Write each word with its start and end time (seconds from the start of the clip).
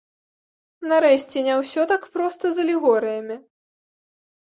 Нарэшце, 0.91 1.45
не 1.49 1.59
ўсё 1.61 1.81
так 1.93 2.09
проста 2.17 2.43
з 2.59 2.67
алегорыямі. 2.67 3.35